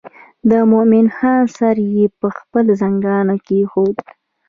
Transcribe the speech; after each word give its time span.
د 0.49 0.51
مومن 0.71 1.05
خان 1.15 1.41
سر 1.57 1.75
یې 1.95 2.05
پر 2.19 2.29
خپل 2.39 2.65
زنګانه 2.81 3.35
کېښود. 3.45 3.95